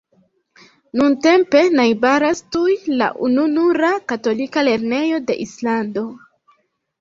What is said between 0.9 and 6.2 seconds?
Nuntempe najbaras tuj la ununura katolika lernejo de Islando.